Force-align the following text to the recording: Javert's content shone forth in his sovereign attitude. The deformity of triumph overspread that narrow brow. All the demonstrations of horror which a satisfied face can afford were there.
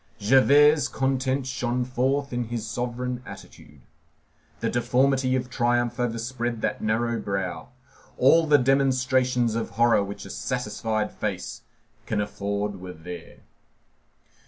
Javert's 0.17 0.87
content 0.87 1.45
shone 1.45 1.85
forth 1.85 2.33
in 2.33 2.45
his 2.45 2.67
sovereign 2.67 3.21
attitude. 3.23 3.81
The 4.59 4.71
deformity 4.71 5.35
of 5.35 5.47
triumph 5.47 5.99
overspread 5.99 6.61
that 6.63 6.81
narrow 6.81 7.19
brow. 7.19 7.69
All 8.17 8.47
the 8.47 8.57
demonstrations 8.57 9.53
of 9.53 9.69
horror 9.77 10.03
which 10.03 10.25
a 10.25 10.31
satisfied 10.31 11.11
face 11.11 11.61
can 12.07 12.19
afford 12.19 12.81
were 12.81 12.93
there. 12.93 13.41